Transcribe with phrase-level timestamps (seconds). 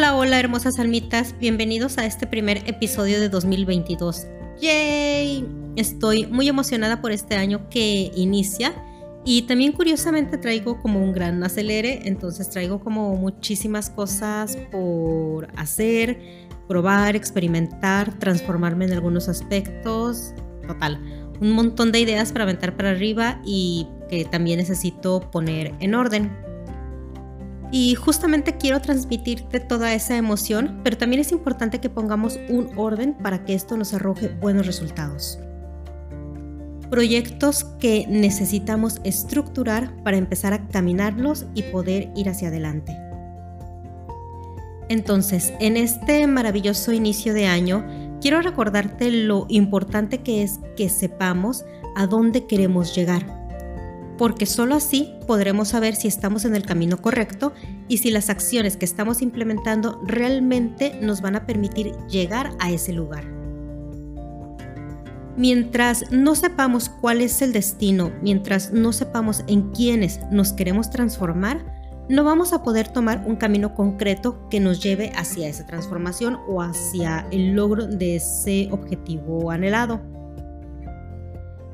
[0.00, 4.26] Hola, hola hermosas almitas, bienvenidos a este primer episodio de 2022.
[4.58, 5.46] ¡Yay!
[5.76, 8.72] Estoy muy emocionada por este año que inicia
[9.26, 16.18] y también curiosamente traigo como un gran acelere, entonces traigo como muchísimas cosas por hacer,
[16.66, 20.32] probar, experimentar, transformarme en algunos aspectos,
[20.66, 20.98] total,
[21.42, 26.49] un montón de ideas para aventar para arriba y que también necesito poner en orden.
[27.72, 33.14] Y justamente quiero transmitirte toda esa emoción, pero también es importante que pongamos un orden
[33.14, 35.38] para que esto nos arroje buenos resultados.
[36.90, 42.96] Proyectos que necesitamos estructurar para empezar a caminarlos y poder ir hacia adelante.
[44.88, 47.86] Entonces, en este maravilloso inicio de año,
[48.20, 53.39] quiero recordarte lo importante que es que sepamos a dónde queremos llegar
[54.20, 57.54] porque solo así podremos saber si estamos en el camino correcto
[57.88, 62.92] y si las acciones que estamos implementando realmente nos van a permitir llegar a ese
[62.92, 63.24] lugar.
[65.38, 71.64] Mientras no sepamos cuál es el destino, mientras no sepamos en quiénes nos queremos transformar,
[72.10, 76.60] no vamos a poder tomar un camino concreto que nos lleve hacia esa transformación o
[76.60, 80.19] hacia el logro de ese objetivo anhelado.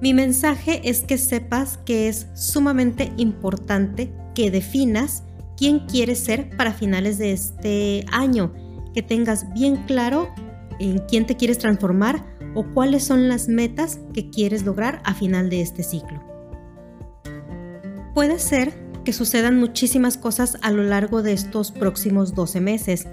[0.00, 5.22] Mi mensaje es que sepas que es sumamente importante que definas
[5.56, 8.52] quién quieres ser para finales de este año,
[8.92, 10.28] que tengas bien claro
[10.78, 15.50] en quién te quieres transformar o cuáles son las metas que quieres lograr a final
[15.50, 16.22] de este ciclo.
[18.14, 18.72] Puede ser
[19.04, 23.06] que sucedan muchísimas cosas a lo largo de estos próximos 12 meses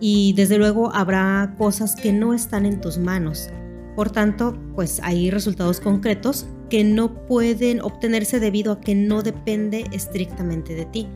[0.00, 3.48] y desde luego habrá cosas que no están en tus manos.
[3.96, 9.86] Por tanto, pues hay resultados concretos que no pueden obtenerse debido a que no depende
[9.92, 11.08] estrictamente de ti.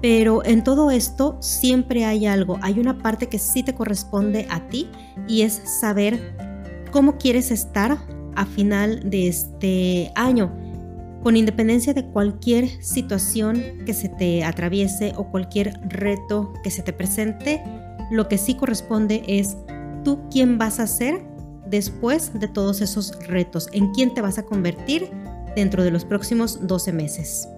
[0.00, 4.68] Pero en todo esto siempre hay algo, hay una parte que sí te corresponde a
[4.68, 4.88] ti
[5.28, 6.36] y es saber
[6.90, 7.98] cómo quieres estar
[8.36, 10.52] a final de este año,
[11.22, 16.92] con independencia de cualquier situación que se te atraviese o cualquier reto que se te
[16.92, 17.62] presente,
[18.10, 19.56] lo que sí corresponde es
[20.04, 21.33] tú quién vas a ser
[21.66, 23.68] después de todos esos retos?
[23.72, 25.10] ¿En quién te vas a convertir
[25.54, 27.48] dentro de los próximos 12 meses?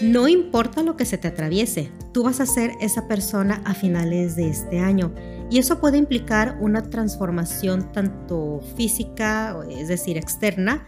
[0.00, 4.36] No importa lo que se te atraviese, tú vas a ser esa persona a finales
[4.36, 5.12] de este año.
[5.50, 10.86] Y eso puede implicar una transformación tanto física, es decir, externa,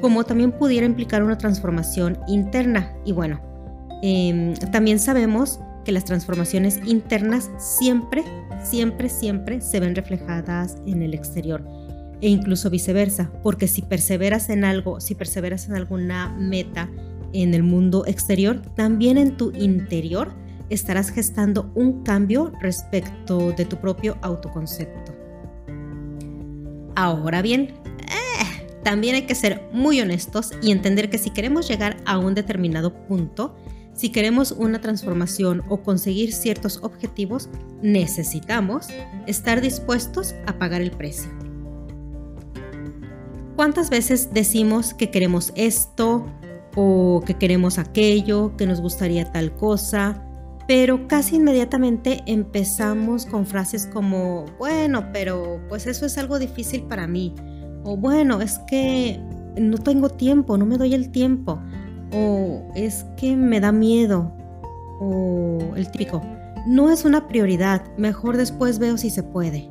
[0.00, 2.92] como también pudiera implicar una transformación interna.
[3.04, 3.40] Y bueno,
[4.02, 8.22] em, también sabemos que las transformaciones internas siempre,
[8.62, 11.64] siempre, siempre se ven reflejadas en el exterior
[12.20, 16.90] e incluso viceversa, porque si perseveras en algo, si perseveras en alguna meta
[17.32, 20.34] en el mundo exterior, también en tu interior
[20.68, 25.14] estarás gestando un cambio respecto de tu propio autoconcepto.
[26.96, 27.72] Ahora bien,
[28.02, 32.34] eh, también hay que ser muy honestos y entender que si queremos llegar a un
[32.34, 33.56] determinado punto,
[33.98, 37.48] si queremos una transformación o conseguir ciertos objetivos,
[37.82, 38.86] necesitamos
[39.26, 41.28] estar dispuestos a pagar el precio.
[43.56, 46.26] ¿Cuántas veces decimos que queremos esto
[46.76, 50.24] o que queremos aquello, que nos gustaría tal cosa?
[50.68, 57.08] Pero casi inmediatamente empezamos con frases como, bueno, pero pues eso es algo difícil para
[57.08, 57.34] mí.
[57.82, 59.20] O bueno, es que
[59.56, 61.60] no tengo tiempo, no me doy el tiempo
[62.12, 64.32] o es que me da miedo
[65.00, 66.22] o el típico,
[66.66, 69.70] no es una prioridad, mejor después veo si se puede.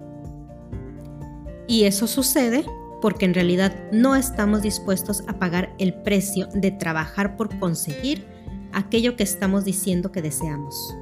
[1.68, 2.66] Y eso sucede
[3.02, 8.26] porque en realidad no estamos dispuestos a pagar el precio de trabajar por conseguir
[8.72, 10.96] aquello que estamos diciendo que deseamos.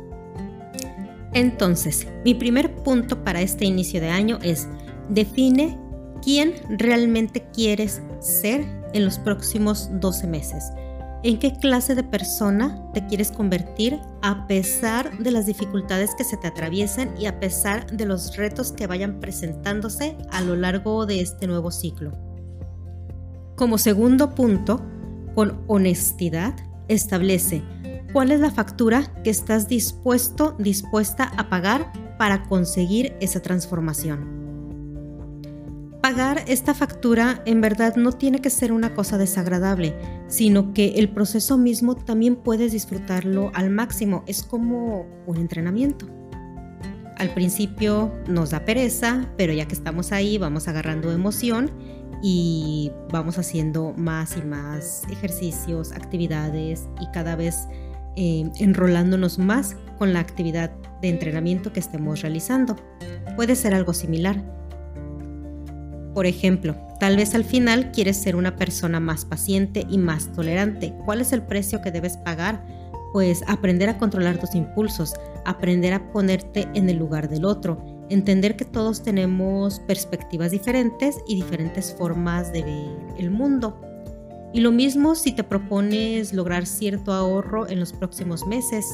[1.34, 4.68] Entonces, mi primer punto para este inicio de año es
[5.10, 5.78] define
[6.22, 10.64] quién realmente quieres ser en los próximos 12 meses
[11.26, 16.38] en qué clase de persona te quieres convertir a pesar de las dificultades que se
[16.38, 21.22] te atraviesen y a pesar de los retos que vayan presentándose a lo largo de
[21.22, 22.12] este nuevo ciclo.
[23.56, 24.86] Como segundo punto,
[25.34, 26.54] con honestidad,
[26.90, 27.64] establece
[28.14, 34.35] cuál es la factura que estás dispuesto, dispuesta a pagar para conseguir esa transformación
[36.06, 39.96] pagar esta factura en verdad no tiene que ser una cosa desagradable,
[40.28, 44.24] sino que el proceso mismo también puedes disfrutarlo al máximo.
[44.28, 46.06] Es como un entrenamiento.
[47.18, 51.72] Al principio nos da pereza, pero ya que estamos ahí vamos agarrando emoción
[52.22, 57.68] y vamos haciendo más y más ejercicios, actividades y cada vez
[58.16, 60.70] eh, enrolándonos más con la actividad
[61.02, 62.76] de entrenamiento que estemos realizando.
[63.36, 64.65] Puede ser algo similar.
[66.16, 70.94] Por ejemplo, tal vez al final quieres ser una persona más paciente y más tolerante.
[71.04, 72.66] ¿Cuál es el precio que debes pagar?
[73.12, 75.14] Pues aprender a controlar tus impulsos,
[75.44, 81.36] aprender a ponerte en el lugar del otro, entender que todos tenemos perspectivas diferentes y
[81.36, 83.82] diferentes formas de ver el mundo.
[84.54, 88.86] Y lo mismo si te propones lograr cierto ahorro en los próximos meses.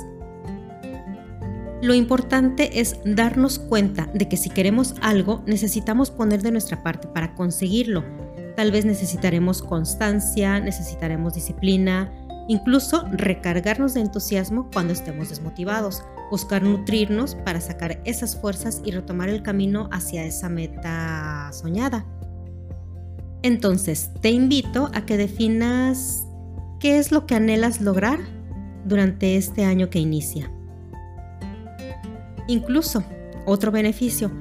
[1.81, 7.07] Lo importante es darnos cuenta de que si queremos algo necesitamos poner de nuestra parte
[7.07, 8.03] para conseguirlo.
[8.55, 12.13] Tal vez necesitaremos constancia, necesitaremos disciplina,
[12.47, 19.29] incluso recargarnos de entusiasmo cuando estemos desmotivados, buscar nutrirnos para sacar esas fuerzas y retomar
[19.29, 22.05] el camino hacia esa meta soñada.
[23.41, 26.27] Entonces, te invito a que definas
[26.79, 28.19] qué es lo que anhelas lograr
[28.85, 30.51] durante este año que inicia.
[32.47, 33.03] Incluso,
[33.45, 34.31] otro beneficio,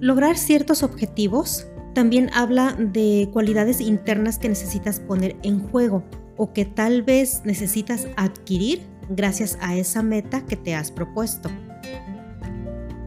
[0.00, 6.04] lograr ciertos objetivos también habla de cualidades internas que necesitas poner en juego
[6.36, 11.50] o que tal vez necesitas adquirir gracias a esa meta que te has propuesto.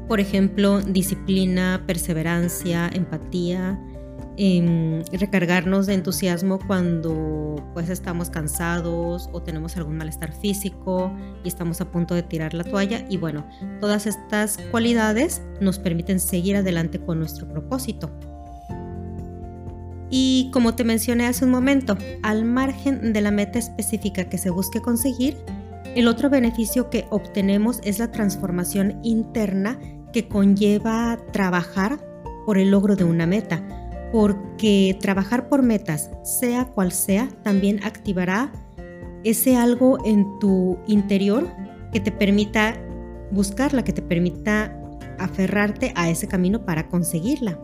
[0.07, 3.79] Por ejemplo, disciplina, perseverancia, empatía,
[5.11, 11.11] recargarnos de entusiasmo cuando pues estamos cansados o tenemos algún malestar físico
[11.43, 13.45] y estamos a punto de tirar la toalla y bueno,
[13.81, 18.09] todas estas cualidades nos permiten seguir adelante con nuestro propósito.
[20.09, 24.49] Y como te mencioné hace un momento, al margen de la meta específica que se
[24.49, 25.37] busque conseguir,
[25.95, 29.77] el otro beneficio que obtenemos es la transformación interna
[30.13, 31.99] que conlleva trabajar
[32.45, 33.61] por el logro de una meta
[34.11, 38.51] porque trabajar por metas, sea cual sea, también activará
[39.23, 41.47] ese algo en tu interior
[41.91, 42.75] que te permita
[43.31, 44.75] buscarla, que te permita
[45.19, 47.59] aferrarte a ese camino para conseguirla.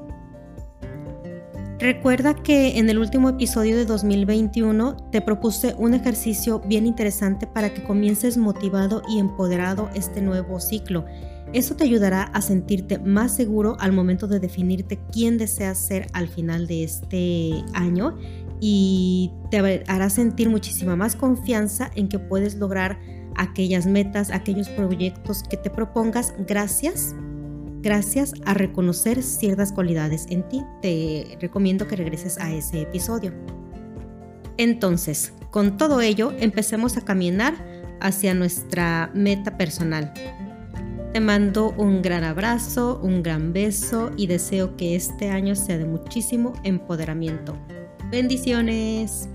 [1.79, 7.73] Recuerda que en el último episodio de 2021 te propuse un ejercicio bien interesante para
[7.73, 11.05] que comiences motivado y empoderado este nuevo ciclo.
[11.51, 16.29] Eso te ayudará a sentirte más seguro al momento de definirte quién deseas ser al
[16.29, 18.17] final de este año
[18.61, 22.99] y te hará sentir muchísima más confianza en que puedes lograr
[23.35, 26.33] aquellas metas, aquellos proyectos que te propongas.
[26.47, 27.15] Gracias
[27.85, 30.63] gracias a reconocer ciertas cualidades en ti.
[30.81, 33.31] Te recomiendo que regreses a ese episodio.
[34.57, 37.53] Entonces, con todo ello, empecemos a caminar
[38.01, 40.11] hacia nuestra meta personal.
[41.13, 45.85] Te mando un gran abrazo, un gran beso y deseo que este año sea de
[45.85, 47.55] muchísimo empoderamiento.
[48.09, 49.29] Bendiciones.